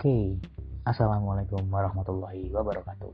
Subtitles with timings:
[0.00, 0.32] Oke,
[0.88, 3.12] Assalamualaikum warahmatullahi wabarakatuh.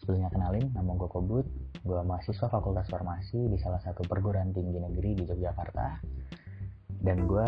[0.00, 1.44] Sebelumnya kenalin, nama gue Kobut.
[1.84, 6.00] Gue mahasiswa Fakultas Farmasi di salah satu perguruan tinggi negeri di Yogyakarta.
[7.04, 7.44] Dan gue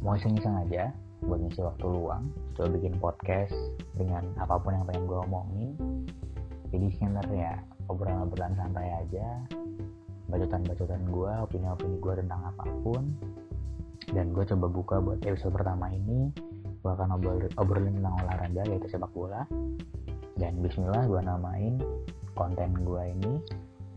[0.00, 0.88] mau iseng-iseng aja
[1.28, 2.24] buat ngisi waktu luang.
[2.56, 3.52] Coba bikin podcast
[4.00, 5.70] dengan apa pun yang pengen gue omongin.
[6.72, 7.60] Jadi sebenarnya
[7.92, 9.44] obrolan-obrolan santai aja.
[10.32, 13.12] Bacotan-bacotan gue, opini-opini gue tentang apa pun
[14.14, 16.30] dan gue coba buka buat episode pertama ini
[16.86, 19.42] gue akan obrol obrolin tentang olahraga yaitu sepak bola.
[20.38, 21.74] Dan bismillah gue namain
[22.38, 23.42] konten gue ini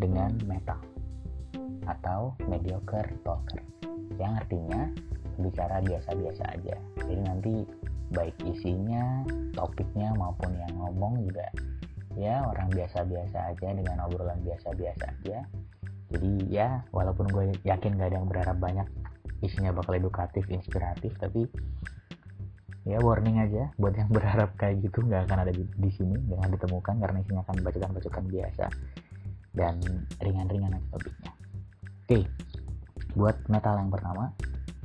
[0.02, 0.74] dengan meta
[1.86, 3.62] atau mediocre talker
[4.18, 4.90] yang artinya
[5.38, 6.76] bicara biasa-biasa aja.
[7.06, 7.54] Jadi nanti
[8.10, 9.22] baik isinya
[9.54, 11.46] topiknya maupun yang ngomong juga
[12.18, 15.46] ya orang biasa-biasa aja dengan obrolan biasa-biasa aja.
[16.10, 18.90] Jadi ya walaupun gue yakin gak ada yang berharap banyak
[19.46, 21.46] isinya bakal edukatif inspiratif tapi
[22.88, 23.72] ya warning aja.
[23.76, 27.42] Buat yang berharap kayak gitu nggak akan ada di, di sini jangan ditemukan karena isinya
[27.48, 28.66] akan bacotan-bacotan biasa
[29.56, 29.76] dan
[30.22, 31.32] ringan-ringan aja topiknya.
[32.06, 32.20] Oke
[33.18, 34.30] buat metal yang pertama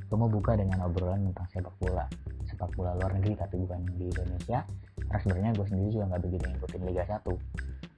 [0.04, 2.06] gue mau buka dengan obrolan tentang sepak bola.
[2.46, 4.62] Sepak bola luar negeri tapi bukan di Indonesia.
[4.94, 7.24] Karena sebenarnya gue sendiri juga nggak begitu ngikutin Liga 1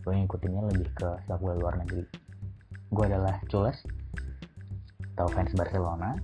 [0.07, 2.03] gue ngikutinnya lebih ke sepak bola luar negeri.
[2.89, 3.79] Gue adalah Cules
[5.17, 6.15] atau fans Barcelona.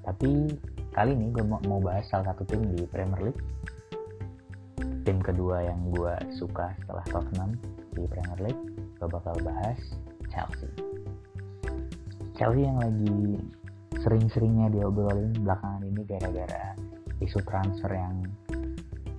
[0.00, 0.48] Tapi
[0.90, 3.42] kali ini gue mau, bahas salah satu tim di Premier League.
[5.06, 7.56] Tim kedua yang gue suka setelah Tottenham
[7.94, 8.62] di Premier League
[8.98, 9.78] gue bakal bahas
[10.28, 10.68] Chelsea.
[12.36, 13.40] Chelsea yang lagi
[14.00, 16.76] sering-seringnya diobrolin belakangan ini gara-gara
[17.20, 18.24] isu transfer yang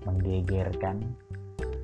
[0.06, 1.02] menggegerkan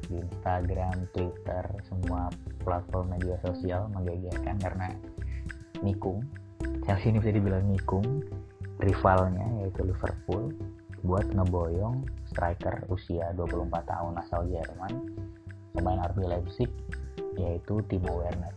[0.08, 2.32] di Instagram, Twitter, semua
[2.64, 4.88] platform media sosial menggegerkan karena
[5.82, 6.26] nikung
[6.86, 8.24] Chelsea ini bisa dibilang nikung
[8.81, 10.53] rivalnya yaitu Liverpool
[11.06, 14.94] buat ngeboyong striker usia 24 tahun asal Jerman
[15.74, 16.69] pemain RB Leipzig
[17.38, 18.53] yaitu Timo Werner.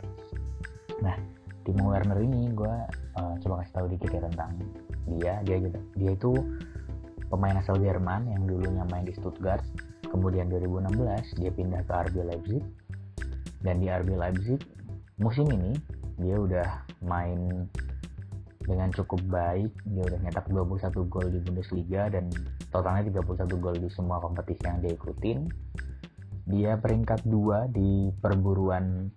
[1.04, 1.16] Nah
[1.64, 2.74] Timo Werner ini gue
[3.20, 4.50] uh, coba kasih tahu dikit ya tentang
[5.08, 5.32] dia.
[5.44, 5.56] Dia
[5.96, 6.32] dia itu
[7.28, 9.64] pemain asal Jerman yang dulunya main di Stuttgart
[10.10, 12.64] kemudian 2016 dia pindah ke RB Leipzig.
[13.60, 14.60] Dan di RB Leipzig
[15.20, 15.76] musim ini
[16.16, 16.68] dia udah
[17.04, 17.68] main
[18.70, 22.30] dengan cukup baik dia udah nyetak 21 gol di Bundesliga dan
[22.70, 25.38] totalnya 31 gol di semua kompetisi yang dia ikutin.
[26.46, 29.10] Dia peringkat 2 di perburuan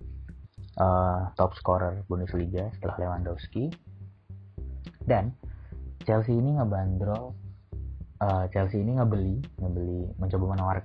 [0.82, 3.70] uh, top scorer Bundesliga setelah Lewandowski.
[5.06, 5.30] Dan
[6.02, 7.38] Chelsea ini ngebandrol
[8.26, 10.78] uh, Chelsea ini ngebeli ngebeli mencoba menawar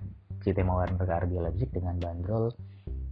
[0.49, 2.49] Timo Werner ke RB Leipzig dengan bandrol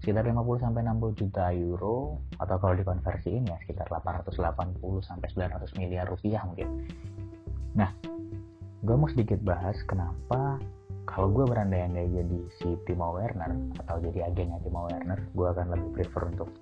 [0.06, 6.06] sekitar 50 sampai 60 juta euro atau kalau dikonversiin ya sekitar 880 sampai 900 miliar
[6.06, 6.86] rupiah mungkin.
[7.74, 7.90] Nah,
[8.86, 10.62] gue mau sedikit bahas kenapa
[11.10, 13.50] kalau gue berandai-andai jadi si Timo Werner
[13.82, 16.54] atau jadi agennya Timo Werner, gue akan lebih prefer untuk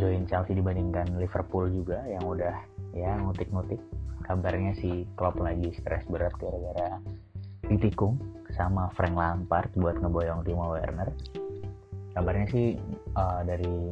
[0.00, 2.64] join Chelsea dibandingkan Liverpool juga yang udah
[2.96, 3.76] ya ngutik-ngutik
[4.24, 6.96] kabarnya si Klopp lagi stres berat gara-gara
[7.68, 8.16] ditikung
[8.56, 11.12] sama Frank Lampard buat ngeboyong Timo Werner
[12.14, 12.66] kabarnya sih
[13.14, 13.90] uh, dari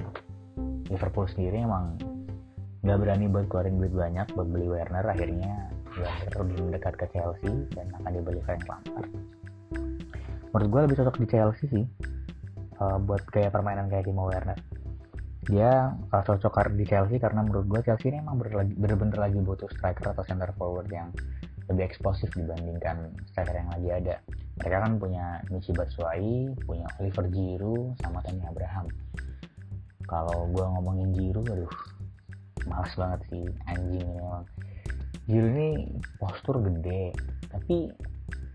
[0.88, 1.94] Liverpool sendiri emang
[2.82, 5.04] nggak berani buat keluarin duit banyak buat beli Werner.
[5.04, 9.10] Akhirnya Werner lebih mendekat ke Chelsea dan akan dibeli Frank Lampard.
[10.54, 11.84] Menurut gue lebih cocok di Chelsea sih
[12.80, 14.58] uh, buat kayak permainan kayak Timo Werner.
[15.48, 18.40] Dia uh, cocok di Chelsea karena menurut gue Chelsea ini emang
[18.76, 21.12] bener-bener lagi butuh striker atau center forward yang
[21.68, 24.16] lebih eksplosif dibandingkan striker yang lagi ada.
[24.58, 28.88] Mereka kan punya Michi Batshuayi punya Oliver Giroud sama Tammy Abraham.
[30.08, 31.72] Kalau gue ngomongin Giroud aduh
[32.66, 34.20] males banget sih anjing ini
[35.28, 35.70] Giroud ini
[36.20, 37.12] postur gede
[37.52, 37.92] tapi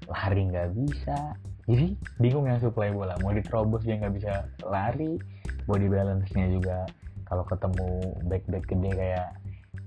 [0.10, 1.38] lari nggak bisa.
[1.64, 3.16] Jadi bingung yang supply bola.
[3.24, 4.34] Mau diterobos dia nggak bisa
[4.68, 5.16] lari
[5.64, 6.84] body balance nya juga
[7.30, 7.90] kalau ketemu
[8.28, 9.30] back back gede kayak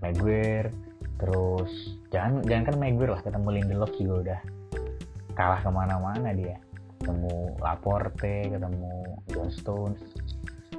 [0.00, 0.72] Maguire
[1.16, 4.40] terus jangan jangan kan Maguire lah ketemu Lindelof juga udah
[5.36, 6.56] kalah ke mana-mana dia.
[7.00, 8.92] Ketemu Laporte ketemu
[9.32, 10.00] John Stones.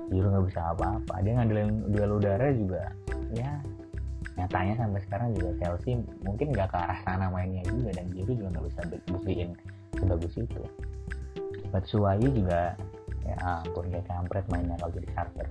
[0.08, 1.14] Giroud nggak bisa apa-apa.
[1.20, 2.84] Dia ngandelin duel udara juga
[3.36, 3.60] ya
[4.38, 8.50] nyatanya sampai sekarang juga Chelsea mungkin nggak ke arah sana mainnya juga dan Giroud juga
[8.56, 8.82] nggak bisa
[9.12, 9.50] buktiin
[9.98, 10.64] sebagus itu.
[11.74, 12.78] Batshuayi juga
[13.28, 15.48] ya ampun kayak kampret mainnya kalau jadi starter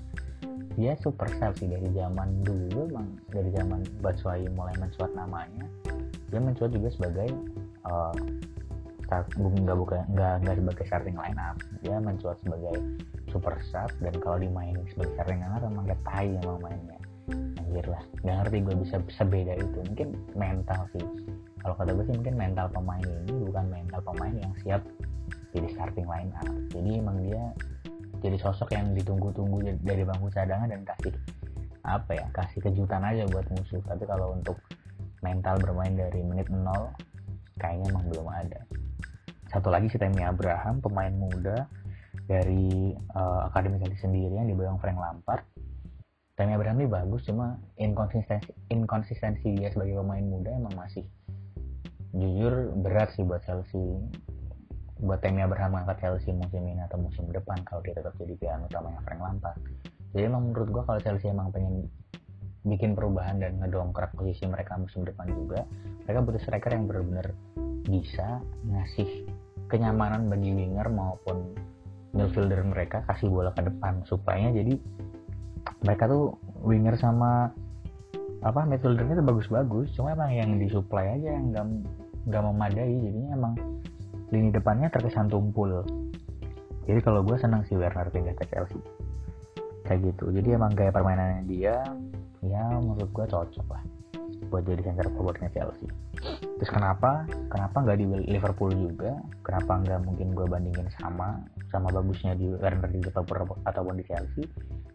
[0.77, 5.65] dia super sub sih dari zaman dulu emang dari zaman Batshuayi mulai mencuat namanya.
[6.29, 7.33] Dia mencuat juga sebagai
[7.89, 8.13] uh,
[9.07, 12.75] nggak bukan nggak nggak sebagai starting line up dia mencuat sebagai
[13.31, 16.99] super sub dan kalau dimainin sebagai starting line up emang kayak tai emang mainnya
[17.63, 19.79] anjir lah nggak ngerti gue bisa sebeda itu.
[19.91, 21.07] Mungkin mental sih.
[21.63, 24.83] Kalau kata gue sih mungkin mental pemain ini bukan mental pemain yang siap
[25.57, 27.45] jadi starting line up jadi emang dia
[28.21, 31.15] jadi sosok yang ditunggu-tunggu dari bangku cadangan dan kasih
[31.87, 33.81] apa ya kasih kejutan aja buat musuh.
[33.85, 34.59] Tapi kalau untuk
[35.23, 36.93] mental bermain dari menit nol
[37.57, 38.61] kayaknya emang belum ada.
[39.49, 41.71] Satu lagi si Temi Abraham pemain muda
[42.27, 45.47] dari uh, akademi kali sendiri yang dibayang Frank Lampard.
[46.37, 51.09] Tammy Abraham ini bagus cuma inkonsistensi inkonsistensi dia sebagai pemain muda emang masih
[52.13, 54.05] jujur berat sih buat Chelsea
[54.97, 58.65] buat Tammy Abraham ngangkat Chelsea musim ini atau musim depan kalau dia tetap jadi pilihan
[58.65, 59.59] utamanya Frank Lampard.
[60.17, 61.85] Jadi emang menurut gua kalau Chelsea emang pengen
[62.67, 65.63] bikin perubahan dan ngedongkrak posisi mereka musim depan juga
[66.03, 67.31] mereka butuh striker yang benar-benar
[67.87, 69.27] bisa ngasih
[69.67, 71.55] kenyamanan bagi winger maupun
[72.15, 74.03] midfielder mereka kasih bola ke depan.
[74.07, 74.79] Supaya jadi
[75.83, 77.51] mereka tuh winger sama
[78.43, 79.87] apa midfieldernya tuh bagus-bagus.
[79.99, 81.67] Cuma emang yang disuplai aja yang nggak
[82.31, 82.95] nggak memadai.
[83.03, 83.55] Jadinya emang
[84.31, 85.83] lini depannya terkesan tumpul.
[86.87, 88.79] Jadi kalau gue senang sih Werner pindah ke Chelsea.
[89.87, 90.31] Kayak gitu.
[90.35, 91.83] Jadi emang gaya permainannya dia
[92.45, 93.83] ya menurut gue cocok lah
[94.47, 95.91] buat jadi center forwardnya Chelsea.
[96.59, 97.27] Terus kenapa?
[97.51, 99.19] Kenapa nggak di Liverpool juga?
[99.43, 101.43] Kenapa nggak mungkin gue bandingin sama
[101.75, 104.47] sama bagusnya di Werner di Liverpool ataupun di Chelsea?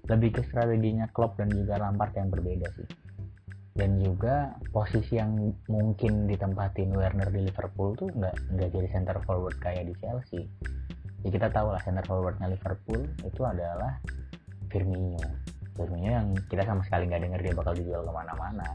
[0.07, 3.10] Lebih ke strateginya Klopp dan juga Lampard yang berbeda sih
[3.81, 9.57] dan juga posisi yang mungkin ditempatin Werner di Liverpool tuh nggak nggak jadi center forward
[9.57, 10.45] kayak di Chelsea.
[11.25, 13.97] Ya kita tahu lah center forwardnya Liverpool itu adalah
[14.69, 15.17] Firmino.
[15.73, 18.69] Firmino yang kita sama sekali nggak dengar dia bakal dijual ke mana-mana.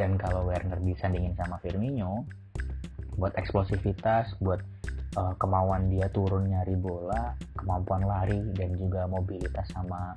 [0.00, 2.24] Dan kalau Werner disandingin sama Firmino
[3.20, 4.64] buat eksplosivitas buat
[5.20, 10.16] uh, kemauan dia turun nyari bola kemampuan lari dan juga mobilitas sama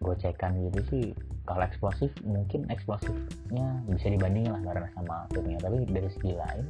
[0.00, 1.04] gocekan gitu sih
[1.46, 5.62] kalau eksplosif mungkin eksplosifnya bisa dibandingin lah Werner sama Firmino.
[5.62, 6.64] Tapi dari segi lain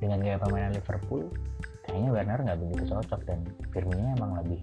[0.00, 1.28] dengan gaya permainan Liverpool
[1.84, 3.20] kayaknya Werner nggak begitu cocok.
[3.28, 4.60] Dan Firmino emang lebih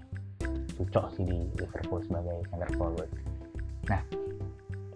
[0.74, 3.10] cocok sih di Liverpool sebagai center forward.
[3.86, 4.02] Nah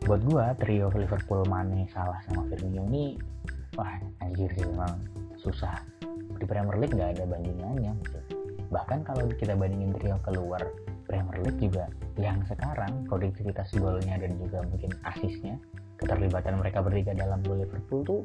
[0.04, 3.16] buat gua trio Liverpool Mane Salah sama Firmino ini
[3.78, 5.00] wah anjir sih memang
[5.38, 5.80] susah.
[6.34, 7.94] Di Premier League nggak ada bandingannya
[8.74, 10.58] bahkan kalau kita bandingin trio keluar
[11.04, 11.86] Premier League juga
[12.18, 15.56] yang sekarang produktivitas golnya dan juga mungkin asisnya
[16.00, 18.20] keterlibatan mereka bertiga dalam gol Liverpool tuh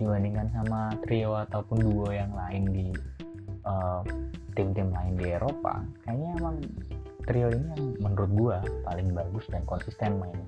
[0.00, 2.88] dibandingkan sama trio ataupun duo yang lain di
[3.68, 4.02] eh,
[4.56, 6.56] tim-tim lain di Eropa kayaknya emang
[7.28, 10.38] trio ini yang menurut gua paling bagus dan konsisten main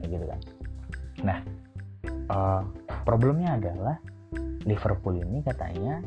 [0.00, 0.40] kayak gitu kan.
[1.24, 1.38] Nah
[2.30, 2.62] uh,
[3.02, 3.96] problemnya adalah
[4.66, 6.02] Liverpool ini katanya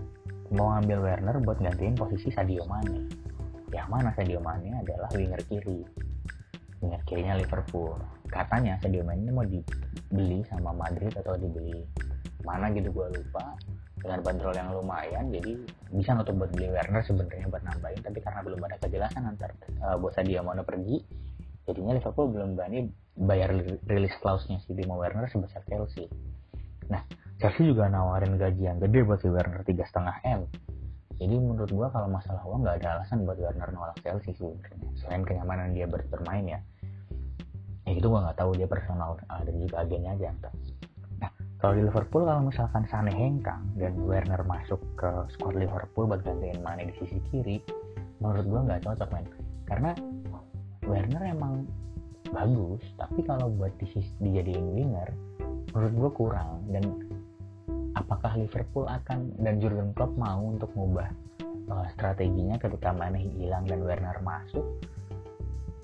[0.50, 3.06] mau ambil Werner buat gantiin posisi Sadio Mane
[3.70, 5.82] yang mana Sadio Mane adalah winger kiri.
[6.82, 7.98] Winger kirinya Liverpool.
[8.30, 11.86] Katanya Sadio Mane ini mau dibeli sama Madrid atau dibeli
[12.42, 13.54] mana gitu gue lupa.
[14.00, 15.60] Dengan bandrol yang lumayan jadi
[15.92, 18.00] bisa untuk buat beli Werner sebenarnya buat nambahin.
[18.00, 19.52] Tapi karena belum ada kejelasan antar
[19.84, 20.98] uh, bos Sadio Mane pergi
[21.70, 23.54] jadinya Liverpool belum berani bayar
[23.86, 26.10] rilis clause-nya si Timo Werner sebesar Chelsea.
[26.90, 27.06] Nah
[27.38, 30.42] Chelsea juga nawarin gaji yang gede buat si Werner tiga setengah m
[31.20, 34.56] jadi menurut gua kalau masalah uang nggak ada alasan buat Werner nolak Chelsea sih
[35.04, 36.60] selain kenyamanan dia bermain ya.
[37.84, 40.32] Ya itu gua nggak tahu dia personal uh, dan juga agennya aja
[41.20, 41.28] nah
[41.60, 46.64] kalau di Liverpool kalau misalkan Sane hengkang dan Werner masuk ke squad Liverpool buat gantiin
[46.64, 47.60] Mane di sisi kiri
[48.24, 49.28] menurut gua nggak cocok men.
[49.68, 49.92] Karena
[50.88, 51.68] Werner emang
[52.32, 53.92] bagus tapi kalau buat di
[54.24, 55.12] dijadiin winger
[55.76, 56.64] menurut gua kurang.
[56.72, 57.09] Dan
[58.10, 61.14] apakah Liverpool akan dan Jurgen Klopp mau untuk mengubah
[61.70, 64.66] uh, strateginya ketika Mane hilang dan Werner masuk?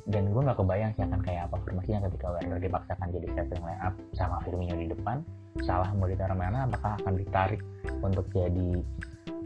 [0.09, 3.81] Dan gue nggak kebayang sih akan kayak apa formasinya ketika Werner dipaksakan jadi starting line
[3.85, 5.21] up sama Firmino di depan.
[5.61, 7.61] Salah mau ditaruh mana apakah akan ditarik
[8.01, 8.81] untuk jadi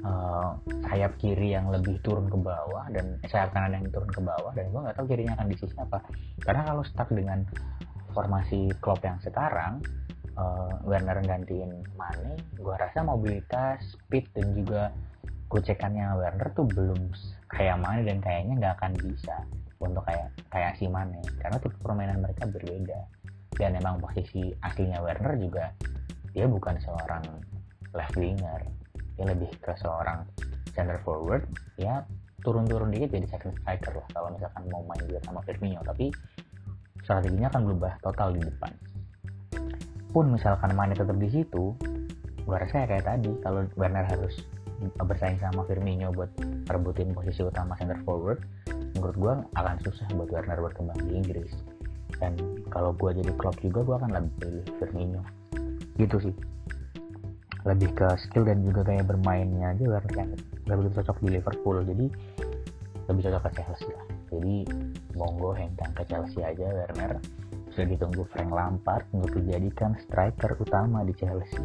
[0.07, 0.55] uh,
[0.87, 4.55] sayap kiri yang lebih turun ke bawah dan eh, sayap kanan yang turun ke bawah?
[4.55, 5.99] Dan gue nggak tahu kirinya akan di sisi apa.
[6.43, 7.43] Karena kalau stuck dengan
[8.15, 9.79] formasi Klopp yang sekarang
[10.39, 14.95] uh, Werner gantiin Mane gue rasa mobilitas speed dan juga
[15.51, 17.11] gocekannya Werner tuh belum
[17.51, 19.35] kayak Mane dan kayaknya nggak akan bisa
[19.81, 21.19] untuk kayak kayak si Mane.
[21.41, 22.99] Karena tipe permainan mereka berbeda.
[23.59, 25.73] Dan emang posisi aslinya Werner juga
[26.31, 27.25] dia bukan seorang
[27.91, 28.61] left winger.
[29.17, 30.23] Dia lebih ke seorang
[30.71, 31.43] center forward.
[31.75, 32.05] Ya
[32.39, 35.81] turun-turun dikit jadi second striker lah kalau misalkan mau main juga sama Firmino.
[35.81, 36.13] Tapi
[37.03, 38.71] strateginya akan berubah total di depan
[40.09, 41.73] pun misalkan Mane tetap di situ
[42.49, 44.41] gue rasa ya kayak tadi kalau Werner harus
[45.05, 46.31] bersaing sama Firmino buat
[46.71, 48.39] rebutin posisi utama center forward
[48.95, 51.51] menurut gue akan susah buat Werner berkembang di Inggris.
[52.19, 52.35] Dan
[52.73, 55.21] kalau gue jadi klub juga gue akan lebih pilih Firmino.
[55.99, 56.35] Gitu sih.
[57.67, 60.29] Lebih ke skill dan juga kayak bermainnya aja Werner yang
[60.67, 61.77] gak begitu cocok di Liverpool.
[61.83, 62.05] Jadi
[63.07, 64.05] lebih cocok ke Chelsea lah.
[64.29, 64.55] Jadi
[65.15, 67.19] monggo hengkang ke Chelsea aja Werner
[67.73, 71.63] sudah ditunggu Frank Lampard untuk dijadikan striker utama di Chelsea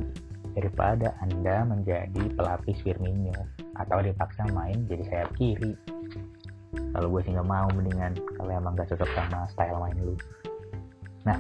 [0.55, 3.35] daripada anda menjadi pelapis Firmino
[3.75, 5.75] atau dipaksa main jadi sayap kiri.
[6.95, 10.15] Kalau gue sih nggak mau mendingan kalau emang gak cocok sama style main lu.
[11.27, 11.39] Nah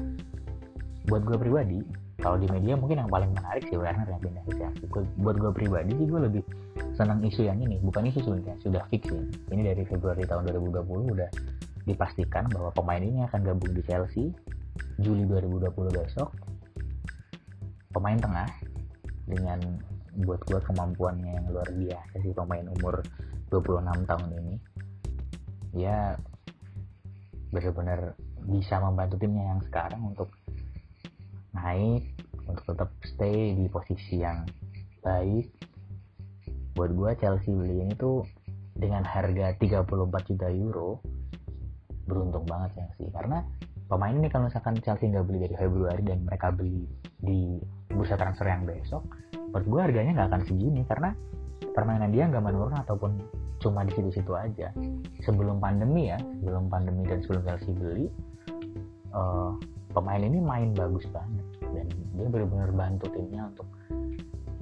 [1.06, 1.78] buat gue pribadi
[2.18, 4.86] kalau di media mungkin yang paling menarik sih Werner yang pindah ke Chelsea
[5.20, 6.42] buat gue pribadi sih gue lebih
[6.98, 7.78] senang isu yang ini.
[7.82, 9.30] Bukan isu sebenarnya sudah fix ini.
[9.54, 11.30] Ini dari Februari tahun 2020 udah
[11.84, 14.32] dipastikan bahwa pemain ini akan gabung di Chelsea
[14.98, 16.32] Juli 2020 besok.
[17.94, 18.48] Pemain tengah
[19.28, 19.60] dengan
[20.24, 23.02] buat gue kemampuannya yang luar biasa sih pemain umur
[23.50, 24.56] 26 tahun ini.
[25.74, 26.18] Ya
[27.54, 30.30] benar-benar bisa membantu timnya yang sekarang untuk
[31.54, 32.14] naik
[32.44, 34.44] untuk tetap stay di posisi yang
[35.00, 35.50] baik.
[36.74, 38.26] Buat gue Chelsea beli ini tuh
[38.74, 40.98] dengan harga 34 juta euro
[42.04, 43.08] beruntung banget ya sih.
[43.10, 43.42] Karena
[43.88, 46.88] pemain ini kalau misalkan Chelsea nggak beli dari Februari dan mereka beli
[47.20, 47.60] di
[47.92, 49.04] bursa transfer yang besok
[49.52, 50.82] buat gue harganya nggak akan segini.
[50.86, 51.12] Karena
[51.74, 53.18] permainan dia nggak menurun ataupun
[53.62, 54.70] cuma di situ-situ aja.
[55.24, 58.06] Sebelum pandemi ya sebelum pandemi dan sebelum Chelsea beli
[59.14, 59.56] uh,
[59.94, 61.44] pemain ini main bagus banget.
[61.60, 63.68] Dan dia benar-benar bantu timnya untuk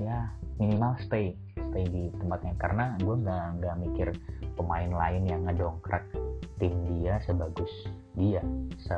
[0.00, 1.34] ya minimal stay
[1.72, 2.54] stay di tempatnya.
[2.60, 4.08] Karena gue nggak nggak mikir
[4.54, 6.04] pemain lain yang ngedongkrak
[6.58, 7.70] tim dia sebagus
[8.14, 8.42] dia
[8.78, 8.96] se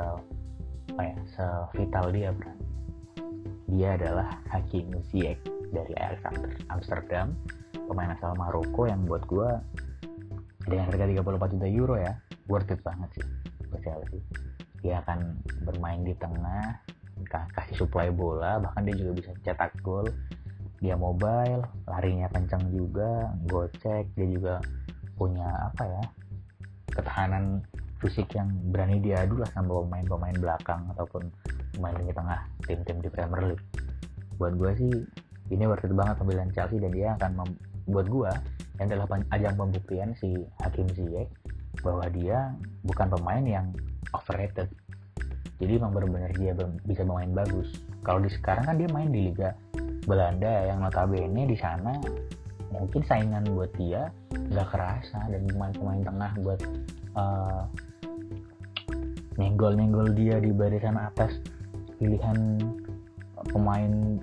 [0.95, 2.65] apa ya sevital dia berarti
[3.65, 5.41] dia adalah Hakim Ziyech
[5.73, 6.37] dari Ajax
[6.69, 7.33] Amsterdam
[7.89, 9.49] pemain asal Maroko yang buat gue
[10.65, 12.13] dengan harga 34 juta euro ya
[12.49, 13.25] worth it banget sih
[13.69, 14.21] buat Chelsea.
[14.81, 16.81] Dia akan bermain di tengah
[17.25, 20.05] kasih supply bola bahkan dia juga bisa cetak gol.
[20.81, 24.53] Dia mobile larinya kencang juga gocek dia juga
[25.15, 26.03] punya apa ya
[26.95, 27.61] ketahanan
[27.99, 31.27] fisik yang berani diadu lah sama pemain-pemain belakang ataupun
[31.75, 33.65] pemain lini tengah tim-tim di Premier League.
[34.39, 34.93] Buat gue sih
[35.51, 38.31] ini worth it banget pembelian Chelsea dan dia akan membuat gue
[38.81, 41.31] yang adalah ajang pembuktian si Hakim Ziyech
[41.83, 42.51] bahwa dia
[42.83, 43.65] bukan pemain yang
[44.11, 44.67] overrated.
[45.55, 46.51] Jadi emang benar-benar dia
[46.83, 47.79] bisa bermain bagus.
[48.03, 49.55] Kalau di sekarang kan dia main di Liga
[50.03, 51.95] Belanda yang notabene di sana
[52.73, 56.61] mungkin saingan buat dia nggak kerasa dan pemain-pemain tengah buat
[57.17, 57.63] uh,
[59.35, 61.35] nyenggol-nyenggol dia di barisan atas
[61.99, 62.61] pilihan
[63.51, 64.19] pemain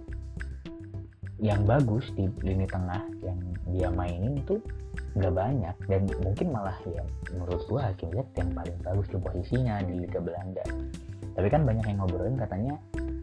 [1.42, 3.38] yang bagus di lini tengah yang
[3.74, 4.62] dia mainin itu
[5.18, 7.02] nggak banyak dan mungkin malah ya
[7.34, 10.64] menurut gua Hakim Ziyech yang paling bagus di posisinya di Liga Belanda.
[11.32, 12.76] Tapi kan banyak yang ngobrolin katanya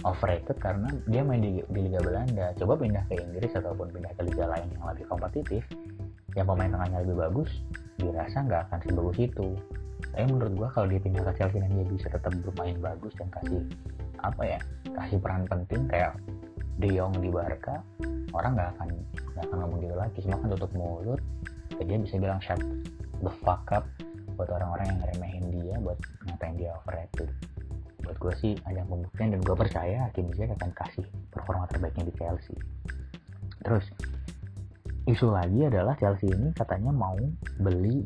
[0.08, 2.56] overrated karena dia main di, di Liga Belanda.
[2.56, 5.64] Coba pindah ke Inggris ataupun pindah ke liga lain yang lebih kompetitif
[6.38, 7.50] yang pemain tengahnya lebih bagus
[8.00, 9.48] dirasa nggak akan sebagus itu.
[10.16, 13.28] Tapi menurut gua kalau dia pindah ke Chelsea dan dia bisa tetap bermain bagus dan
[13.34, 13.62] kasih
[14.20, 14.60] apa ya
[14.96, 16.16] kasih peran penting kayak
[16.80, 17.84] De Jong di Barca
[18.32, 18.88] orang nggak akan
[19.36, 20.18] nggak akan ngomong gitu lagi.
[20.24, 21.22] Cuma kan tutup mulut
[21.76, 22.62] dan dia bisa bilang shut
[23.20, 23.84] the fuck up
[24.40, 27.28] buat orang-orang yang ngeremehin dia buat ngatain dia overrated
[28.10, 32.14] buat gue sih ada pembuktian dan gue percaya Hakim Ziyech akan kasih performa terbaiknya di
[32.18, 32.58] Chelsea.
[33.62, 33.86] Terus
[35.06, 37.14] isu lagi adalah Chelsea ini katanya mau
[37.62, 38.02] beli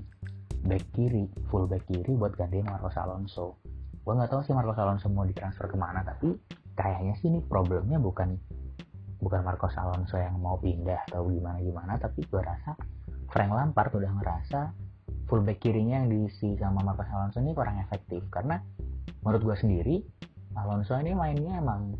[0.67, 3.55] back kiri full back kiri buat gantiin Marcos Alonso.
[4.03, 6.35] Gue nggak tahu sih Marcos Alonso mau ditransfer ke mana tapi
[6.75, 8.35] kayaknya sih ini problemnya bukan
[9.23, 12.75] bukan Marcos Alonso yang mau pindah atau gimana gimana tapi gue rasa
[13.31, 14.59] Frank Lampard udah ngerasa
[15.31, 18.19] fullback kirinya yang diisi sama Marcos Alonso ini kurang efektif.
[18.27, 18.59] Karena
[19.23, 19.95] menurut gue sendiri
[20.53, 21.97] Alonso ini mainnya emang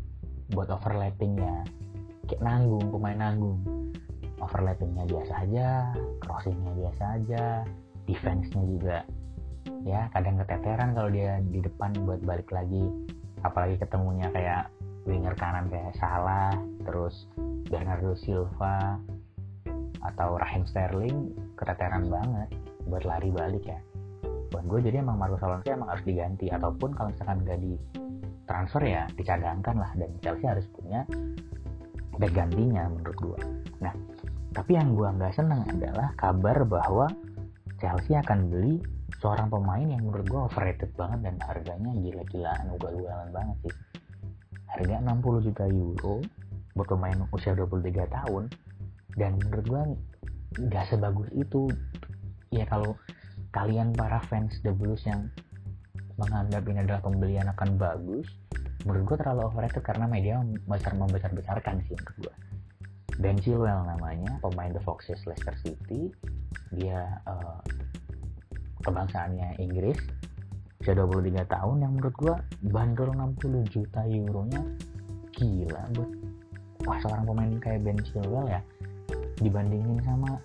[0.54, 1.66] buat overlappingnya.
[2.30, 3.58] Kayak nanggung pemain nanggung.
[4.38, 5.68] Overlappingnya biasa aja
[6.22, 7.44] crossingnya biasa aja
[8.06, 8.98] defense-nya juga.
[9.82, 12.86] Ya kadang keteteran kalau dia di depan buat balik lagi.
[13.42, 14.70] Apalagi ketemunya kayak
[15.04, 16.54] winger kanan kayak Salah
[16.86, 17.28] terus
[17.68, 18.96] Bernardo Silva
[20.04, 22.48] atau Raheem Sterling keteteran banget
[22.86, 23.80] buat lari balik ya
[24.54, 26.46] buat gue jadi emang Marcos Alonso emang harus diganti.
[26.54, 27.74] Ataupun kalau misalkan gak di
[28.46, 29.90] transfer ya dicadangkan lah.
[29.98, 31.02] Dan Chelsea harus punya
[32.18, 33.40] back gantinya menurut gue
[33.82, 33.94] nah
[34.54, 37.10] tapi yang gue nggak seneng adalah kabar bahwa
[37.82, 38.78] Chelsea akan beli
[39.18, 43.74] seorang pemain yang menurut gue overrated banget dan harganya gila-gilaan ugal-ugalan banget sih.
[44.70, 46.22] Harga 60 juta euro
[46.78, 48.46] buat pemain usia 23 tahun.
[49.18, 49.82] Dan menurut gue
[50.70, 51.66] nggak sebagus itu.
[52.54, 52.94] Ya kalau
[53.54, 55.30] kalian para fans The Blues yang
[56.18, 58.26] menganggap ini adalah pembelian akan bagus
[58.82, 62.34] menurut gue terlalu overrated karena media besar membesar besarkan sih menurut gue
[63.22, 66.10] Ben Chilwell namanya pemain The Foxes Leicester City.
[66.74, 67.62] Dia uh,
[68.82, 69.98] kebangsaannya Inggris.
[70.82, 72.34] Usia 23 tahun yang menurut gue
[72.74, 74.62] bandrol 60 juta euronya.
[75.30, 76.10] Gila buat
[76.84, 78.60] wah seorang pemain kayak Ben Chilwell ya.
[79.38, 80.42] Dibandingin sama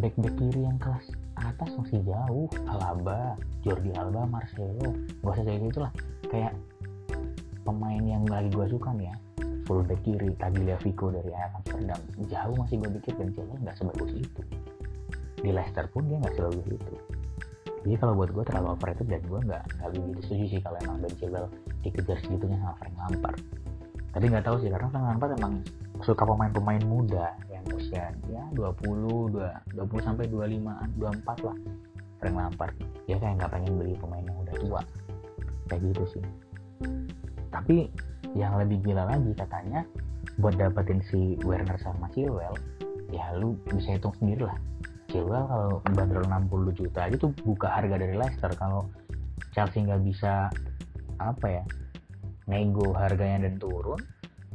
[0.00, 1.04] back-back kiri yang kelas
[1.40, 4.92] atas masih jauh Alaba, Jordi Alba, Marcelo.
[5.24, 5.92] Gak usah kayak gitu lah
[6.30, 6.54] kayak
[7.64, 9.16] pemain yang lagi gue suka nih ya.
[9.68, 11.60] Full back kiri Tagliafico dari Ajax.
[11.60, 14.42] Amsterdam jauh masih gue pikir Ben Chilwell nggak sebagus itu.
[15.40, 16.94] Di Leicester pun dia nggak sebagus itu.
[17.80, 20.96] Jadi kalau buat gue terlalu overrated dan gue nggak nggak begitu setuju sih kalau emang
[21.00, 21.48] Ben Chilwell
[21.80, 23.38] dikejar segitunya sama Frank Lampard.
[24.10, 25.54] Tapi nggak tahu sih karena Frank Lampard emang
[26.02, 29.32] suka pemain-pemain muda yang usia ya 20
[29.76, 31.56] 20 sampai 25 24 lah.
[32.20, 32.74] Frank Lampard.
[33.08, 34.80] Dia kayak nggak pengen beli pemain yang udah tua.
[35.72, 36.24] Kayak gitu sih.
[37.48, 37.88] Tapi
[38.36, 39.82] yang lebih gila lagi katanya
[40.38, 42.54] buat dapetin si Werner sama Chilwell
[43.10, 44.58] ya lu bisa hitung sendiri lah.
[45.10, 48.52] Chilwell kalau bandrol 60 juta aja tuh buka harga dari Leicester.
[48.54, 48.86] Kalau
[49.50, 50.46] Chelsea nggak bisa
[51.18, 51.64] apa ya
[52.48, 54.00] nego harganya dan turun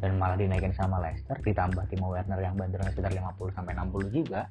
[0.05, 4.45] dan malah dinaikin sama Leicester ditambah Timo Werner yang bandrolnya sekitar 50 sampai 60 juga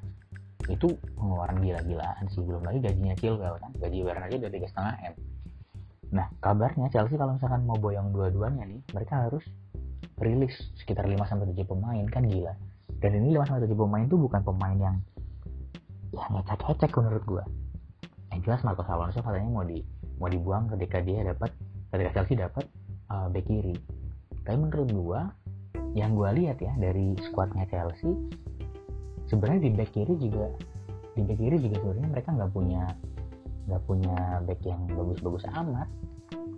[0.66, 2.42] itu pengeluaran gila-gilaan sih.
[2.42, 3.70] Belum lagi gajinya Chilwell kan.
[3.78, 5.14] Gaji Werner aja udah tiga setengah m.
[6.10, 9.46] Nah kabarnya Chelsea kalau misalkan mau boyong dua-duanya nih mereka harus
[10.18, 12.54] rilis sekitar 5 sampai 7 pemain kan gila.
[12.98, 14.96] Dan ini 5 sampai 7 pemain tuh bukan pemain yang
[16.14, 17.44] ya ngecek-ngecek menurut gue
[18.30, 19.82] yang jelas Marcos Alonso katanya mau di
[20.18, 21.50] mau dibuang ketika dia dapat
[21.90, 22.66] ketika Chelsea dapat
[23.10, 23.78] uh, back kiri.
[24.42, 25.20] Tapi menurut gue
[25.94, 28.10] yang gue lihat ya dari squadnya Chelsea
[29.30, 30.50] sebenarnya di back kiri juga
[31.14, 32.82] di back kiri juga sebenarnya mereka nggak punya
[33.64, 35.88] nggak punya back yang bagus-bagus amat.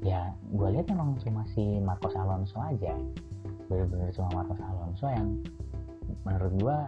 [0.02, 2.95] Ya gue lihat emang cuma si Marcos Alonso aja
[3.66, 5.28] benar-benar cuma Marcos Alonso yang
[6.23, 6.78] menurut gue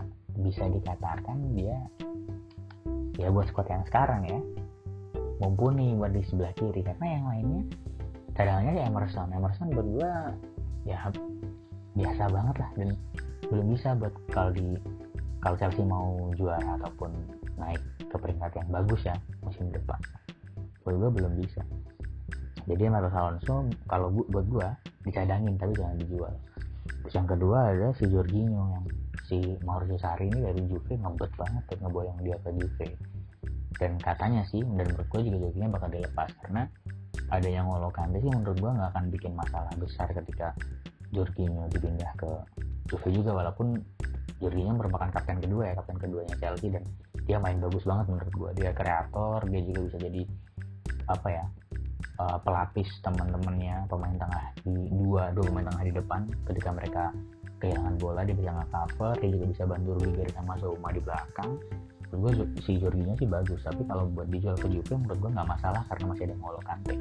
[0.48, 1.78] bisa dikatakan dia
[3.18, 4.38] ya buat squad yang sekarang ya
[5.38, 6.82] mumpuni buat di sebelah kiri.
[6.82, 7.62] Karena yang lainnya
[8.34, 9.28] cadangannya ya Emerson.
[9.34, 10.12] Emerson gue
[10.86, 10.96] ya
[11.98, 12.88] biasa banget lah dan
[13.50, 14.78] belum bisa buat kalau di
[15.38, 17.10] kalau Chelsea mau juara ataupun
[17.58, 19.98] naik ke peringkat yang bagus ya musim depan.
[20.82, 21.62] Buat gue belum bisa.
[22.68, 23.56] Jadi Marcos Alonso
[23.88, 24.68] kalau buat gue
[25.06, 26.34] dicadangin tapi jangan dijual.
[27.06, 28.84] Terus yang kedua ada si Jorginho yang
[29.28, 32.88] si Mauricio Sarri ini dari Juve ngebet banget tuh ngeboyong dia ke Juve.
[33.78, 36.62] Dan katanya sih dan menurut gue juga Jorginho bakal dilepas karena
[37.28, 40.52] ada yang ngolok Kante sih menurut gue nggak akan bikin masalah besar ketika
[41.12, 42.30] Jorginho dipindah ke
[42.88, 43.78] Juve juga walaupun
[44.38, 46.84] Jorginho merupakan kapten kedua ya kapten keduanya Chelsea dan
[47.28, 50.22] dia main bagus banget menurut gue dia kreator dia juga bisa jadi
[51.08, 51.44] apa ya
[52.20, 56.20] uh, pelapis teman-temannya pemain tengah di dua dua pemain tengah di depan.
[56.46, 57.04] Ketika mereka
[57.58, 61.50] kehilangan bola dia bisa nge-cover dia juga bisa bantu Rudiger sama Zouma di belakang.
[62.08, 65.48] Menurut gue si Jorginho sih bagus tapi kalau buat dijual ke Juve menurut gue nggak
[65.48, 66.96] masalah karena masih ada Ngolo Kante.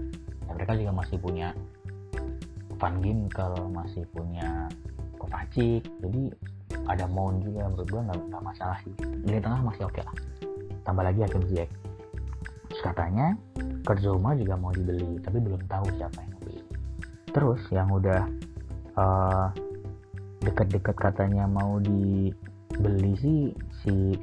[0.48, 1.48] Dan mereka juga masih punya
[2.78, 4.70] Van Ginkel masih punya
[5.18, 6.34] Kovacic jadi
[6.88, 8.94] ada Mount juga menurut gue nggak masalah sih.
[9.28, 10.16] Di tengah masih oke okay lah.
[10.88, 11.72] Tambah lagi Hakim Ziyech
[12.68, 13.34] terus katanya
[13.88, 16.62] Kurt Zouma juga mau dibeli tapi belum tahu siapa yang beli.
[17.34, 18.22] Terus yang udah
[18.94, 19.48] uh,
[20.46, 23.40] deket-deket katanya mau dibeli sih
[23.82, 24.14] si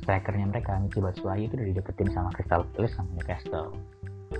[0.00, 3.76] strikernya mereka Michi Batshuayi itu udah dideketin sama Crystal Palace sama Newcastle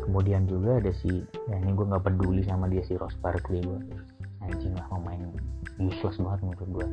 [0.01, 3.81] kemudian juga ada si ya ini gue nggak peduli sama dia si Ross Barkley gue
[4.43, 5.23] anjing lah pemain
[5.79, 6.87] useless banget menurut gue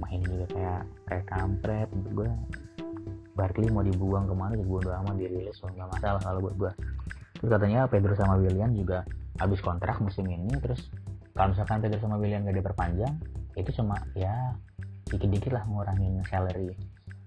[0.00, 0.80] main juga kayak
[1.10, 2.28] kayak kampret menurut gue
[3.32, 6.56] Barkley mau dibuang ke mana juga gue udah aman dirilis so nggak masalah kalau buat
[6.58, 6.72] gue
[7.40, 9.02] terus katanya Pedro sama William juga
[9.40, 10.92] habis kontrak musim ini terus
[11.32, 13.14] kalau misalkan Pedro sama William gak diperpanjang
[13.56, 14.52] itu cuma ya
[15.08, 16.72] dikit-dikit lah ngurangin salary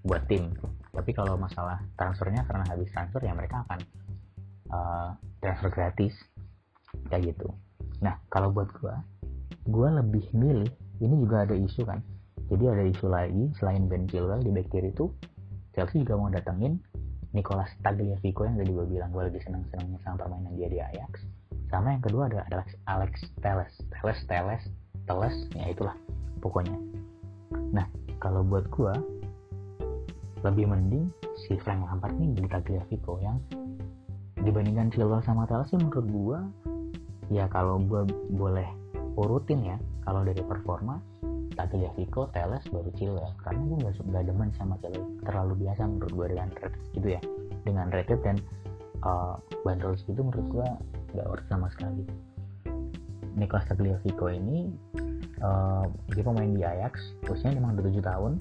[0.05, 0.53] buat tim.
[0.93, 3.81] Tapi kalau masalah transfernya karena habis transfer ya mereka akan
[4.71, 6.13] uh, transfer gratis
[7.11, 7.51] kayak gitu.
[8.01, 8.95] Nah kalau buat gue
[9.69, 10.69] gue lebih milih
[11.01, 11.99] ini juga ada isu kan.
[12.45, 15.09] Jadi ada isu lagi selain Ben Chilwell di back kiri itu
[15.73, 16.77] Chelsea juga mau datengin
[17.35, 21.25] Nicolas Tagliafico yang tadi gue bilang gue lagi seneng-senengnya sama permainan dia di Ajax.
[21.67, 24.63] Sama yang kedua ada Alex Alex Teles Teles Teles
[25.09, 25.95] Teles ya itulah
[26.39, 26.77] pokoknya.
[27.75, 27.89] Nah
[28.21, 28.93] kalau buat gue
[30.45, 33.41] lebih mending si Frank Lampard nih jadi Tagliafico yang
[34.45, 36.39] dibandingkan Chilwell sama Teles sih menurut gue
[37.33, 38.05] ya kalau gue
[38.37, 38.69] boleh
[39.17, 41.01] urutin ya kalau dari performa
[41.55, 46.27] Tagliafico, Teles, baru Chilwell karena gue gak, gak demen sama Chilwell terlalu biasa menurut gue
[46.37, 47.21] dengan Red gitu ya
[47.65, 48.37] dengan Red dan
[49.01, 50.67] uh, bandrol segitu menurut gue
[51.15, 52.03] nggak worth sama sekali.
[53.35, 54.71] Niklas Tagliafico ini
[55.43, 58.31] uh, dia pemain di Ajax usianya memang 27 tahun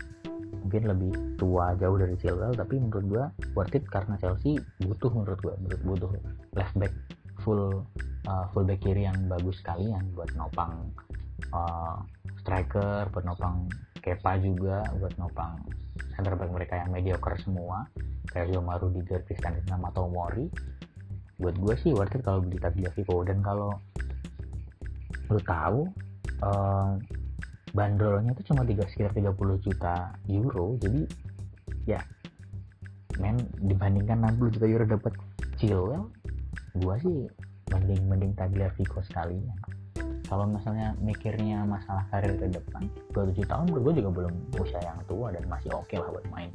[0.62, 3.25] mungkin lebih tua jauh dari Chilwell tapi menurut gue
[3.57, 6.11] worth it karena Chelsea butuh menurut gue menurut butuh
[6.55, 6.95] left back
[7.43, 7.83] full
[8.29, 10.90] uh, full back kiri yang bagus sekalian buat nopang
[11.51, 11.99] uh,
[12.40, 13.67] striker buat nopang
[14.05, 15.64] Kepa juga buat nopang
[16.12, 17.88] center back mereka yang mediocre semua
[18.29, 20.51] kayak Yoma Rudiger, Christian sama Tomori
[21.40, 23.75] buat gue sih worth it kalau beli Tagliafico dan kalau
[25.33, 25.88] lu tahu
[26.45, 26.95] uh,
[27.75, 29.35] bandrolnya itu cuma tiga sekitar 30
[29.67, 31.01] juta euro jadi
[31.85, 32.01] ya
[33.19, 35.13] men dibandingkan 60 juta euro dapat
[35.59, 36.07] Chilwell
[36.79, 37.27] gua sih
[37.75, 39.39] mending mending Tagliafico sekali
[40.25, 45.29] kalau misalnya mikirnya masalah karir ke depan 27 tahun menurut juga belum usia yang tua
[45.31, 46.51] dan masih oke okay lah buat main.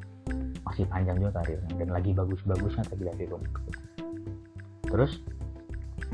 [0.65, 3.37] Masih panjang juga karirnya dan lagi bagus-bagusnya Tagliafico
[4.89, 5.21] terus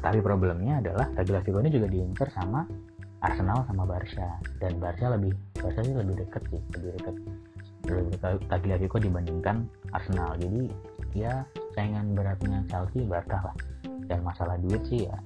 [0.04, 2.68] tapi problemnya adalah Tagliafico ini juga diincar sama
[3.26, 4.38] Arsenal sama Barca.
[4.62, 7.16] Dan Barca lebih Barca sih lebih dekat sih lebih dekat.
[7.86, 10.38] Lebih dekat Tagliafico dibandingkan Arsenal.
[10.38, 10.70] Jadi
[11.18, 11.42] ya
[11.74, 13.56] saingan beratnya Chelsea Barca lah.
[14.06, 15.18] Dan masalah duit sih ya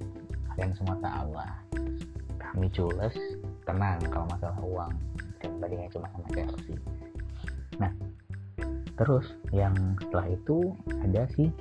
[0.55, 1.55] kalian semua tahu lah
[2.39, 3.15] kami cules
[3.67, 4.91] tenang kalau masalah uang.
[5.43, 6.75] Dan bandingnya cuma sama Chelsea.
[7.77, 7.91] Nah
[8.95, 11.51] terus yang setelah itu ada si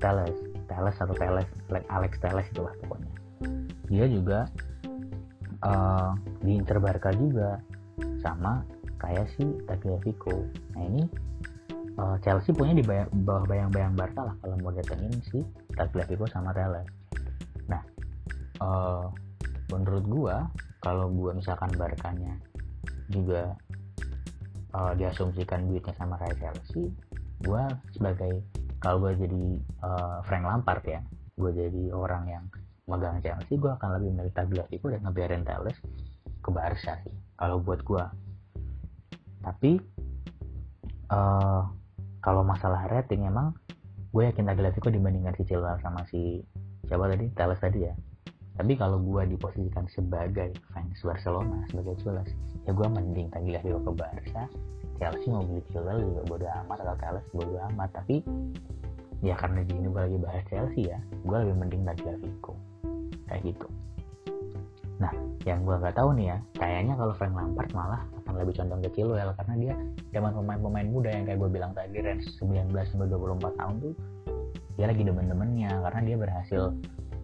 [0.00, 0.36] Teles
[0.68, 1.48] Teles atau Teles
[1.88, 3.12] Alex Teles itulah pokoknya.
[3.88, 4.48] Dia juga
[5.66, 6.14] uh,
[6.46, 7.58] di Inter Barca juga.
[8.22, 8.62] Sama
[9.02, 10.46] kayak si Tagliafico.
[10.78, 11.02] Nah ini
[11.96, 15.40] uh, Chelsea punya di bawah bayang-bayang Barca lah kalau mau datengin si
[15.74, 16.86] Tagliafico sama Teles
[17.66, 17.82] nah
[18.62, 19.08] uh,
[19.72, 20.36] menurut gua
[20.84, 22.36] kalau gua misalkan Barkanya
[23.10, 23.56] juga
[24.76, 26.92] uh, diasumsikan duitnya sama kayak Chelsea
[27.44, 28.44] gua sebagai
[28.80, 29.44] kalau gue jadi
[29.82, 31.00] uh, Frank Lampard ya
[31.36, 32.44] gue jadi orang yang
[32.86, 35.76] megang Chelsea gue akan lebih milih Tagliafico dan ngebiarin Teles
[36.42, 38.04] ke Barca sih kalau buat gue
[39.42, 39.78] tapi
[41.10, 41.62] uh,
[42.22, 43.54] kalau masalah rating emang
[44.10, 46.42] gue yakin Tagliafico dibandingkan si Chilwell sama si
[46.90, 47.30] siapa tadi?
[47.36, 47.94] Teles tadi ya.
[48.56, 52.26] Tapi kalau gue diposisikan sebagai fans Barcelona sebagai Chilwell
[52.66, 54.42] ya gue mending Tagliafico ke Barca.
[54.96, 57.90] Chelsea mau beli Chilwell juga bodo amat atau Teles bodo amat.
[57.94, 58.24] Tapi
[59.22, 62.58] ya karena di sini gue lagi bahas Chelsea ya gue lebih mending Tagliafico
[63.28, 63.66] kayak gitu.
[64.96, 65.12] Nah
[65.46, 68.90] yang gue nggak tahu nih ya kayaknya kalau Frank Lampard malah akan lebih condong ke
[68.98, 69.74] Chilwell karena dia
[70.10, 73.94] zaman pemain-pemain muda yang kayak gue bilang tadi range 19 sampai 24 tahun tuh
[74.76, 76.62] dia lagi demen-demennya karena dia berhasil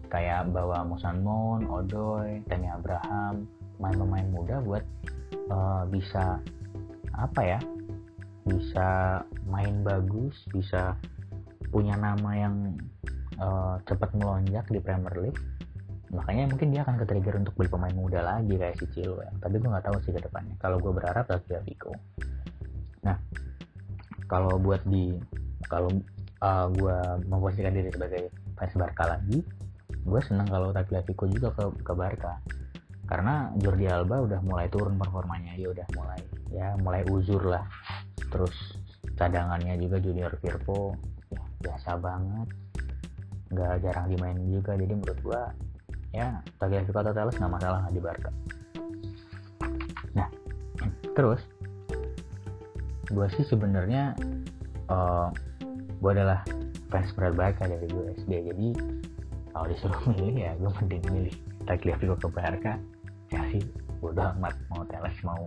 [0.07, 4.85] kayak bawa Musan Mount, Odoi, Tammy Abraham, pemain-pemain muda buat
[5.49, 6.39] uh, bisa
[7.13, 7.59] apa ya
[8.43, 10.95] bisa main bagus bisa
[11.71, 12.55] punya nama yang
[13.41, 15.41] uh, cepat melonjak di Premier League
[16.13, 19.33] makanya mungkin dia akan ke-trigger untuk beli pemain muda lagi kayak si Chilwell.
[19.41, 20.53] Tapi gue nggak tahu sih ke depannya.
[20.61, 21.91] Kalau gue berharap Tagliafico
[23.03, 23.19] nah
[24.31, 25.11] kalau buat di
[25.67, 25.91] kalau
[26.39, 26.97] uh, gue
[27.27, 29.43] memposisikan diri sebagai fans Barca lagi
[30.03, 32.39] gue senang kalau Tagliafico juga ke, ke Barca.
[33.03, 35.55] Karena Jordi Alba udah mulai turun performanya.
[35.59, 36.21] Ya udah mulai
[36.51, 37.67] ya mulai uzur lah.
[38.31, 38.53] Terus
[39.15, 40.95] cadangannya juga Junior Firpo
[41.31, 42.47] ya biasa banget.
[43.51, 44.75] Nggak jarang dimainin juga.
[44.75, 45.41] Jadi menurut gue
[46.13, 48.29] ya Tagliafico atau Teles nggak masalah di Barca
[50.13, 50.29] nah
[51.17, 51.41] terus
[53.09, 54.15] gue sih sebenarnya
[54.87, 55.27] uh, eh,
[55.99, 56.45] gue adalah
[56.93, 58.67] fans berat Barca dari gue SD jadi
[59.53, 62.77] kalau disuruh milih ya gue mending milih Tagliafico ke Barca
[63.53, 63.61] sih
[64.01, 65.45] udah amat mau Teles mau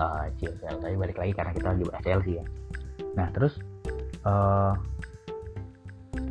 [0.00, 2.44] uh, Chelsea tapi balik lagi karena kita lagi bahas Chelsea ya.
[3.14, 3.54] Nah terus
[4.24, 4.72] uh,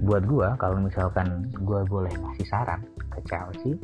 [0.04, 2.82] buat gue kalau misalkan gue boleh ngasih saran
[3.28, 3.76] Chelsea.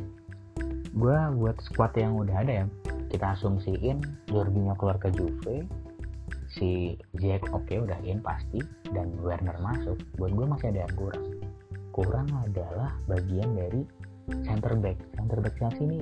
[0.96, 2.66] Gue buat squad yang udah ada ya
[3.12, 5.62] kita asumsiin Jorginho keluar ke Juve
[6.46, 9.98] si Jack oke okay, udah in pasti dan Werner masuk.
[10.16, 11.26] Buat gue masih ada yang kurang.
[11.92, 13.84] Kurang adalah bagian dari
[14.44, 14.96] center back.
[15.16, 16.00] Center back Chelsea ini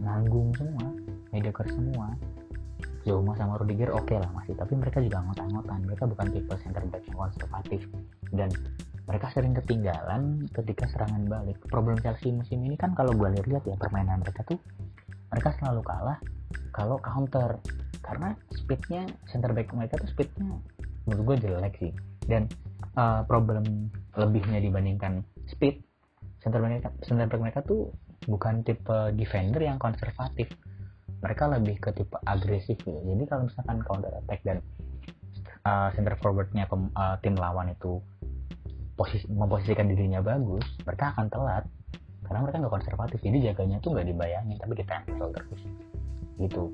[0.00, 0.86] nanggung semua
[1.30, 2.16] mediocre semua.
[3.06, 6.82] Zuma sama Rudiger oke okay lah masih tapi mereka juga ngotan-ngotan mereka bukan tipe center
[6.90, 7.80] back yang konservatif.
[8.34, 8.50] Dan
[9.06, 11.62] mereka sering ketinggalan ketika serangan balik.
[11.70, 14.58] Problem Chelsea musim ini kan kalau gue lihat ya permainan mereka tuh
[15.30, 16.18] mereka selalu kalah
[16.74, 17.62] kalau counter.
[18.02, 20.58] Karena speednya center back mereka tuh speednya
[21.06, 21.92] menurut gue jelek sih.
[22.26, 22.50] Dan
[22.98, 25.86] uh, problem lebihnya dibandingkan speed
[26.42, 27.94] center back mereka, center back mereka tuh
[28.26, 30.50] bukan tipe defender yang konservatif.
[31.22, 32.98] Mereka lebih ke tipe agresif gitu.
[33.06, 34.58] Jadi kalau misalkan counter attack dan
[35.62, 38.02] uh, center forwardnya uh, tim lawan itu
[38.96, 41.64] posisi memposisikan dirinya bagus mereka akan telat.
[42.26, 45.62] Karena mereka nggak konservatif jadi jaganya tuh nggak dibayangin tapi ditempel terus.
[46.40, 46.64] Gitu.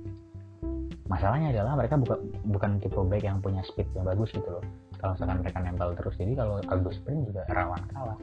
[1.11, 4.65] Masalahnya adalah mereka bukan bukan tipe back yang punya speed yang bagus gitu loh.
[4.97, 8.19] Kalau misalkan mereka nempel terus jadi kalau adu sprint juga rawan kalah.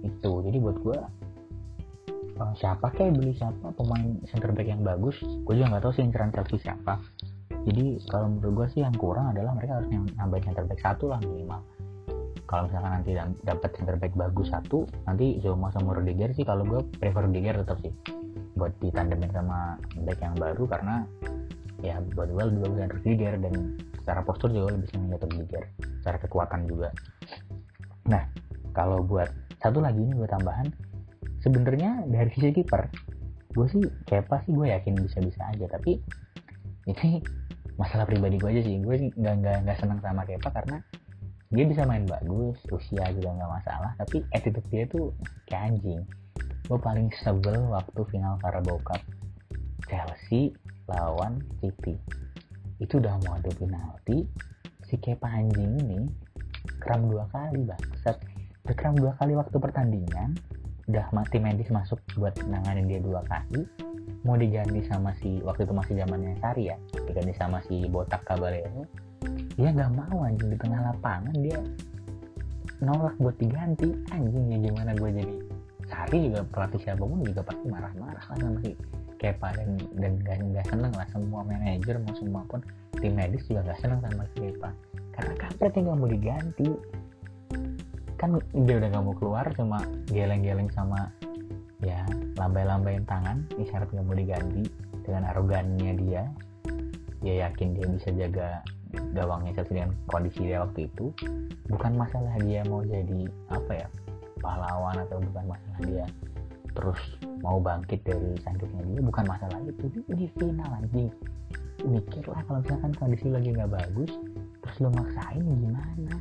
[0.00, 0.98] Itu jadi buat gue
[2.40, 6.06] uh, siapa kayak beli siapa pemain center back yang bagus gue juga nggak tahu sih
[6.06, 6.96] inceran Chelsea siapa.
[7.68, 11.20] Jadi kalau menurut gue sih yang kurang adalah mereka harus nambahin center back satu lah
[11.20, 11.60] minimal
[12.50, 13.14] kalau misalkan nanti
[13.46, 16.42] dapat center back bagus satu nanti Zoma sama Rudiger sih.
[16.42, 17.94] Kalau gue prefer Rudiger tetap sih.
[18.58, 21.06] Buat ditandemin sama back yang baru karena
[21.78, 23.54] ya buat gue lebih bagus dari dan
[24.02, 25.64] secara postur juga lebih senang jatuh Rudiger.
[26.02, 26.90] Secara kekuatan juga.
[28.10, 28.26] Nah
[28.74, 29.30] kalau buat
[29.62, 30.66] satu lagi ini gue tambahan.
[31.46, 32.82] Sebenarnya dari sisi kiper
[33.50, 35.70] gue sih Kepa sih gue yakin bisa-bisa aja.
[35.70, 36.02] Tapi
[36.90, 37.22] ini
[37.80, 38.74] masalah pribadi gue aja sih.
[38.82, 40.82] Gue nggak nggak nggak senang sama Kepa karena
[41.50, 45.10] dia bisa main bagus usia juga nggak masalah tapi attitude dia tuh
[45.50, 46.02] kayak anjing.
[46.70, 49.02] Gue paling sebel waktu final Carabao Cup.
[49.90, 50.54] Chelsea
[50.86, 51.98] lawan City.
[52.78, 54.22] Itu udah mau adu penalti
[54.86, 56.06] si Kepa anjing ini
[56.78, 58.22] kram dua kali bangsat.
[58.70, 60.38] Kram dua kali waktu pertandingan
[60.86, 63.66] udah mati medis masuk buat nanganin dia dua kali.
[64.22, 66.78] Mau diganti sama si waktu itu masih zamannya Sari ya
[67.10, 68.86] diganti sama si botak Caballero
[69.54, 70.50] dia nggak mau anjing.
[70.52, 71.58] Di tengah lapangan dia
[72.80, 73.92] nolak buat diganti.
[74.12, 75.36] Anjing ya gimana gue jadi
[75.90, 78.78] Sari juga pelatih siapa pun juga pasti marah-marah lah sama si
[79.18, 82.62] Kepa dan dan gak, gak seneng lah semua manajer mau semua pun.
[83.02, 84.70] Tim medis juga gak seneng sama si Kepa.
[85.10, 86.68] Karena kampretnya nggak mau diganti.
[88.16, 89.78] Kan dia udah gak mau keluar cuma
[90.08, 91.10] geleng-geleng sama
[91.82, 92.06] ya
[92.38, 93.42] lambai-lambain tangan.
[93.58, 94.64] Isyarat nggak mau diganti.
[95.02, 96.22] Dengan arogannya dia
[97.20, 98.64] dia yakin dia bisa jaga
[99.14, 101.14] gawangnya Chelsea dengan kondisi dia waktu itu
[101.70, 103.88] bukan masalah dia mau jadi apa ya
[104.40, 106.06] pahlawan atau bukan masalah dia
[106.74, 107.00] terus
[107.42, 109.84] mau bangkit dari sanduknya dia bukan masalah itu.
[110.06, 111.10] Di final anjing.
[111.80, 114.12] Mikirlah kalau misalkan kondisi lagi nggak bagus
[114.60, 116.14] terus lo maksain gimana?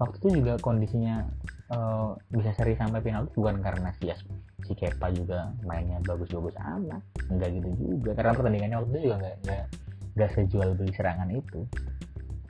[0.00, 1.26] Waktu itu juga kondisinya
[1.74, 4.08] uh, bisa seri sampai final bukan karena si
[4.64, 8.10] si Kepa juga mainnya bagus-bagus amat enggak gitu juga.
[8.16, 9.64] Karena pertandingannya waktu itu juga nggak
[10.16, 11.66] gak sejual beli serangan itu.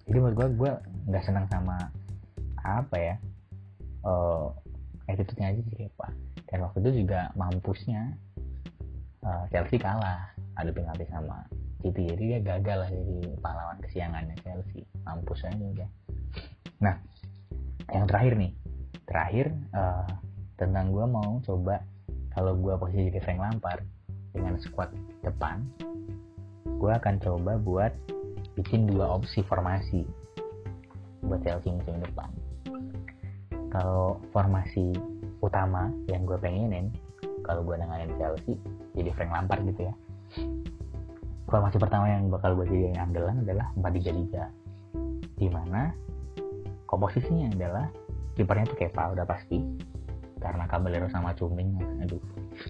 [0.08, 0.72] Jadi menurut gue gue
[1.08, 1.76] nggak senang sama
[2.64, 3.14] apa ya
[4.04, 4.52] uh,
[5.08, 6.08] attitude-nya aja sih apa
[6.48, 8.16] dan waktu itu juga mampusnya
[9.24, 10.32] uh, Chelsea kalah.
[10.58, 11.46] Ada penalti sama
[11.78, 12.10] City.
[12.10, 14.82] Jadi dia gagal lah jadi pahlawan kesiangannya Chelsea.
[15.06, 15.88] Mampus aja udah
[16.78, 16.96] nah
[17.92, 18.52] yang terakhir nih.
[19.08, 20.08] Terakhir uh,
[20.58, 21.80] tentang gue mau coba
[22.34, 23.82] kalau gue posisi di Frank Lampard
[24.34, 24.90] dengan squad
[25.22, 25.64] depan
[26.78, 27.92] gue akan coba buat
[28.54, 30.06] bikin dua opsi formasi
[31.26, 32.30] buat Chelsea musim depan.
[33.74, 34.94] Kalau formasi
[35.42, 36.94] utama yang gue pengenin
[37.42, 38.54] kalau gue nanganin Chelsea
[38.94, 39.94] jadi Frank Lampard gitu ya.
[41.50, 45.94] Formasi pertama yang bakal gue jadi andalan adalah 4-3-3 di mana
[46.86, 47.86] komposisinya adalah
[48.38, 49.58] kipernya tuh Kepa udah pasti.
[50.38, 52.22] Karena Caballero sama Cuming aduh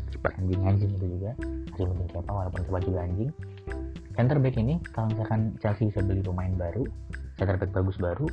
[0.09, 1.37] kiper anjing itu juga.
[1.69, 3.31] Masih mending Kepa walaupun Kepa juga anjing
[4.19, 6.83] center back ini kalau misalkan Chelsea bisa beli pemain baru
[7.39, 8.27] center back bagus baru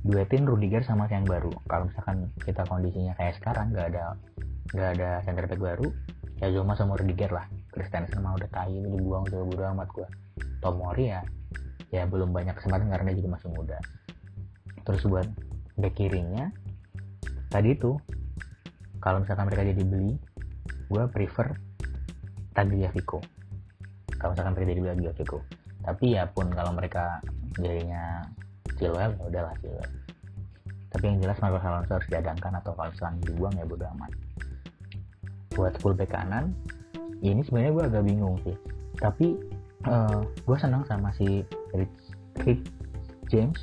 [0.00, 1.52] duetin Rudiger sama yang baru.
[1.68, 4.16] Kalau misalkan kita kondisinya kayak sekarang nggak ada
[4.72, 5.86] nggak ada center back baru
[6.40, 7.44] ya Zoma sama Rudiger lah.
[7.68, 10.08] Christensen mau udah itu dibuang udah bodo amat gua.
[10.64, 11.20] Tomori ya
[11.92, 13.78] ya belum banyak kesempatan karena dia juga masih muda.
[14.88, 15.28] Terus buat
[15.76, 16.48] back kirinya
[17.52, 17.92] tadi itu
[19.04, 20.16] kalau misalkan mereka jadi beli
[20.88, 21.52] gue prefer
[22.56, 23.20] Tagliafico
[24.18, 25.42] kalau misalkan mereka jadi bilang cukup
[25.82, 27.22] tapi ya pun kalau mereka
[27.56, 28.26] jadinya
[28.76, 29.90] Chilwell ya udahlah Chilwell
[30.88, 34.10] tapi yang jelas Marcos Alonso harus diadangkan atau kalau misalkan dibuang ya bodo amat.
[35.52, 36.56] Buat fullback kanan
[37.20, 38.56] ini sebenarnya gue agak bingung sih.
[38.96, 39.36] Tapi
[39.84, 41.44] uh, eh, gue senang sama si
[41.76, 41.98] Rich,
[42.46, 42.66] Rich
[43.28, 43.60] James.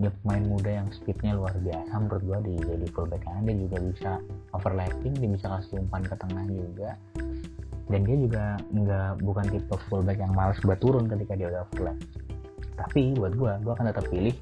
[0.00, 3.48] Dia pemain muda yang speednya luar biasa menurut gue di jadi fullback kanan.
[3.48, 4.12] Dia juga bisa
[4.52, 6.90] overlapping dia bisa kasih umpan ke tengah juga
[7.92, 11.96] dan dia juga nggak bukan tipe fullback yang males buat turun ketika dia udah overlap
[12.80, 14.34] tapi buat gue gue akan tetap pilih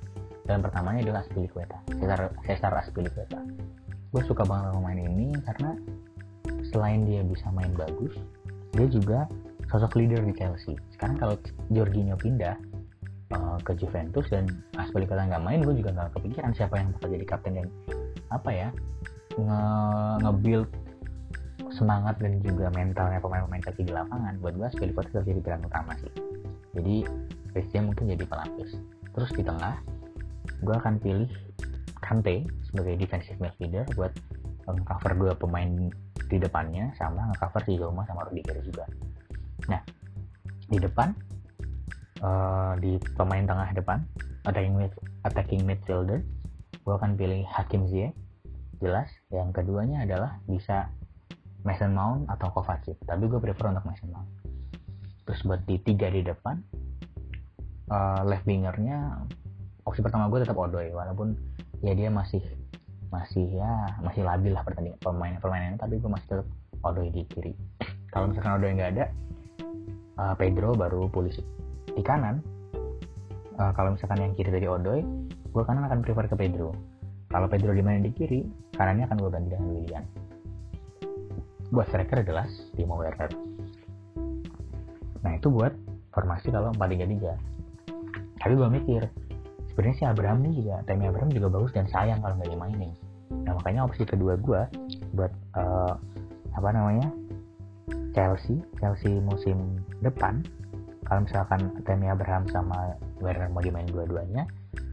[0.49, 1.79] dan pertamanya adalah Aspilicueta.
[1.95, 3.39] Cesar, Cesar Aspilicueta.
[4.11, 5.79] Gue suka banget sama main ini karena
[6.75, 8.19] selain dia bisa main bagus
[8.75, 9.31] dia juga
[9.71, 10.75] sosok leader di Chelsea.
[10.95, 11.35] Sekarang kalau
[11.71, 12.59] Jorginho pindah
[13.35, 17.27] uh, ke Juventus dan Aspilicueta nggak main gue juga nggak kepikiran siapa yang bakal jadi
[17.27, 17.67] kapten dan
[18.31, 18.69] apa ya
[19.39, 20.67] nge-build
[21.73, 25.93] semangat dan juga mentalnya pemain-pemain kaki di lapangan buat gue Spilicueta tetap jadi peran utama
[25.99, 26.13] sih.
[26.75, 26.97] Jadi
[27.55, 28.79] Christian mungkin jadi pelapis.
[29.11, 29.75] Terus di tengah
[30.63, 31.31] gue akan pilih
[32.01, 34.11] Kante sebagai defensive midfielder buat
[34.67, 35.91] cover dua pemain
[36.31, 38.87] di depannya sama nge-cover si Zoma sama Rudiger juga.
[39.67, 39.83] Nah,
[40.71, 41.11] di depan
[42.23, 43.99] uh, di pemain tengah depan
[44.47, 44.93] attacking mid
[45.27, 46.23] attacking midfielder
[46.81, 48.15] gue akan pilih Hakim Ziyech.
[48.81, 50.89] Jelas yang keduanya adalah bisa
[51.63, 52.97] Mason Mount atau Kovacic.
[53.05, 54.29] Tapi gue prefer untuk Mason Mount.
[55.29, 56.57] Terus buat di tiga di depan
[57.93, 59.23] uh, left wingernya
[59.85, 60.91] opsi pertama gue tetap Odoi.
[60.91, 61.37] Walaupun
[61.85, 62.41] ya dia masih
[63.11, 66.49] masih ya masih labil lah pertandingan pemain permainannya tapi gue masih tetap
[66.81, 67.53] Odoi di kiri.
[68.13, 69.05] Kalau misalkan Odoi nggak ada
[70.19, 71.45] uh, Pedro baru polisi
[71.91, 72.41] di kanan.
[73.61, 75.05] Uh, kalau misalkan yang kiri dari Odoi
[75.53, 76.73] gue kanan akan prefer ke Pedro.
[77.29, 78.41] Kalau Pedro dimainin di kiri
[78.73, 80.05] kanannya akan gue ganti dengan William
[81.71, 83.31] buat striker jelas Timo Werner.
[85.23, 85.73] Nah itu buat
[86.11, 87.61] formasi kalau 4-3-3
[88.41, 89.03] tapi gue mikir
[89.71, 92.93] sebenarnya si Abraham nih juga Temi Abraham juga bagus dan sayang kalau nggak dimainin
[93.47, 94.63] nah makanya opsi kedua gue
[95.15, 95.95] buat uh,
[96.57, 97.09] apa namanya
[98.17, 100.43] Chelsea Chelsea musim depan
[101.07, 104.49] kalau misalkan Temi Abraham sama Werner mau dimain dua-duanya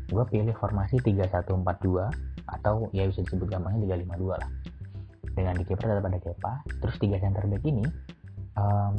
[0.07, 4.49] gue pilih formasi 3-1-4-2 atau ya bisa disebut gampangnya 3-5-2 lah
[5.37, 6.53] dengan di kiper tetap ada Kepa.
[6.81, 7.85] Terus tiga center back ini
[8.57, 8.93] um,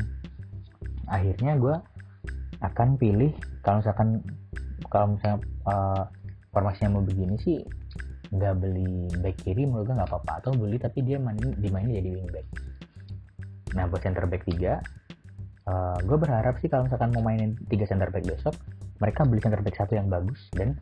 [1.11, 1.77] akhirnya gue
[2.63, 3.35] akan pilih
[3.67, 4.09] kalau misalkan
[4.89, 6.05] kalau misalnya uh,
[6.55, 7.59] formasinya mau begini sih
[8.29, 10.33] nggak beli back kiri menurut gue nggak apa-apa.
[10.47, 12.47] Atau beli tapi dia main dimainin jadi wing back.
[13.75, 14.55] Nah buat center back 3
[15.69, 18.57] uh, gue berharap sih kalau misalkan mau mainin tiga center back besok
[18.99, 20.75] mereka beli center back satu yang bagus dan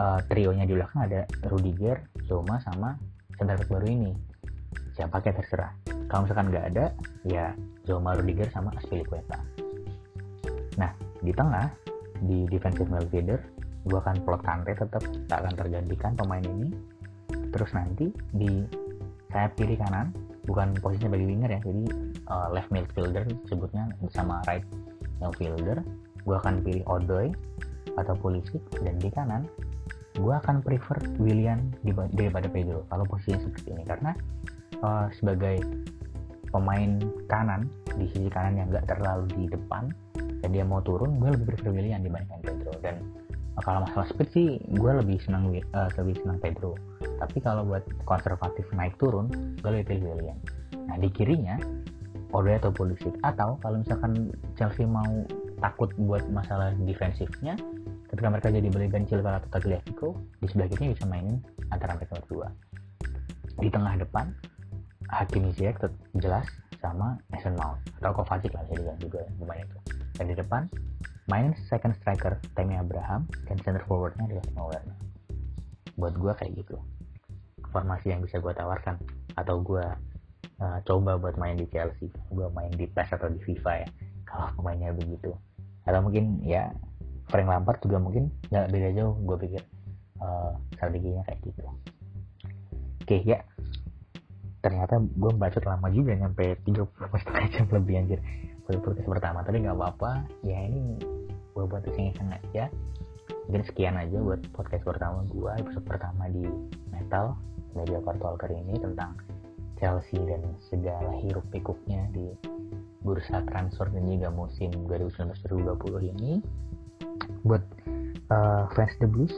[0.00, 2.96] uh, trionya di belakang ada Rudiger, Zoma sama
[3.36, 4.12] center back baru ini
[4.96, 5.72] siapa kayak terserah.
[6.08, 6.84] Kalau misalkan nggak ada
[7.28, 7.52] ya
[7.84, 9.38] Zoma Rudiger sama Aspilicueta
[10.76, 10.92] nah
[11.24, 11.66] di tengah
[12.24, 13.40] di defensive midfielder
[13.86, 16.74] gue akan plot Kante tetap tak akan tergantikan pemain ini.
[17.54, 18.66] Terus nanti di
[19.30, 20.10] sayap kiri kanan
[20.42, 21.84] bukan posisinya bagi winger ya jadi
[22.26, 24.66] uh, left midfielder sebutnya sama right
[25.22, 25.86] midfielder
[26.26, 27.30] gue akan pilih Odoi
[27.94, 28.60] atau Pulisic.
[28.82, 29.46] Dan di kanan
[30.18, 31.70] gue akan prefer William
[32.10, 33.84] daripada Pedro kalau posisinya seperti ini.
[33.86, 34.10] Karena
[34.82, 35.60] uh, sebagai
[36.50, 39.92] pemain kanan di sisi kanan yang gak terlalu di depan
[40.44, 42.72] dan dia mau turun gue lebih prefer William dibandingkan Pedro.
[42.80, 42.96] Dan
[43.56, 46.76] uh, kalau masalah speed sih gue lebih senang uh, lebih senang Pedro.
[47.00, 49.28] Tapi kalau buat konservatif naik turun
[49.60, 50.40] gue lebih pilih William
[50.86, 51.58] nah di kirinya
[52.34, 53.14] Odoi atau Pulisic.
[53.22, 55.24] Atau kalau misalkan Chelsea mau
[55.62, 57.56] takut buat masalah defensifnya
[58.12, 60.08] ketika mereka jadi beli Chilwell atau Tagliafico
[60.42, 61.36] di sebelah kirinya bisa mainin
[61.72, 62.48] antara mereka berdua.
[63.56, 64.36] Di tengah depan
[65.10, 65.78] Hakim Ziyech
[66.18, 66.46] jelas
[66.78, 67.78] sama Mason Mount.
[68.02, 70.62] Atau Kovacic lah bisa juga pemain itu dan di depan
[71.28, 74.98] main second striker Tammy Abraham dan center forwardnya adalah Timo Werner.
[75.96, 76.76] Buat gue kayak gitu.
[77.72, 78.96] Formasi yang bisa gue tawarkan
[79.36, 79.84] atau gue
[80.64, 83.88] uh, coba buat main di Chelsea gue main di PES atau di FIFA ya
[84.24, 85.36] kalau pemainnya begitu.
[85.84, 86.72] Atau mungkin ya
[87.28, 89.62] Frank Lampard juga mungkin nggak beda jauh gue pikir
[90.24, 91.62] uh, strateginya kayak gitu.
[91.66, 91.82] Oke
[93.04, 93.38] okay, ya
[94.66, 96.90] ternyata gue bacot lama juga nyampe 30
[97.22, 98.20] setengah jam lebih anjir.
[98.66, 100.26] Buat podcast pertama tapi nggak apa-apa.
[100.42, 100.98] Ya ini
[101.54, 102.66] gue buat iseng-iseng aja.
[103.46, 106.42] Mungkin sekian aja buat podcast pertama gue episode pertama di
[106.90, 107.38] metal
[107.78, 109.14] media Talker ini tentang
[109.78, 112.26] Chelsea dan segala hiruk pikuknya di
[113.06, 116.42] bursa transfer dan juga musim 2019-2020 ini.
[117.46, 117.62] Buat
[118.34, 119.34] uh, fans The Blues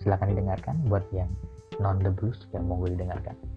[0.00, 0.88] silahkan didengarkan.
[0.88, 1.28] Buat yang
[1.84, 3.49] non The Blues yang gue didengarkan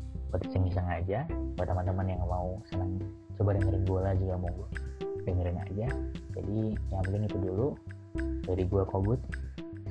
[0.50, 1.30] iseng-iseng aja.
[1.54, 2.98] Buat teman-teman yang mau senang
[3.38, 4.58] coba dengerin bola juga mau
[5.26, 5.88] dengerin aja.
[6.34, 7.68] Jadi yang penting itu dulu
[8.50, 9.22] dari gua Kobut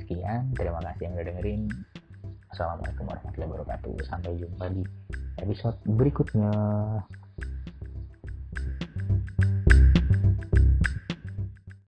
[0.03, 0.51] sekian.
[0.59, 1.63] Terima kasih yang udah dengerin.
[2.53, 3.95] Assalamualaikum warahmatullahi wabarakatuh.
[4.11, 4.83] Sampai jumpa di
[5.41, 6.53] episode berikutnya